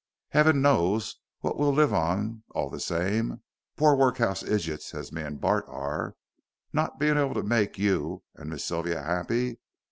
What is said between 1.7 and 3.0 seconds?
live on all the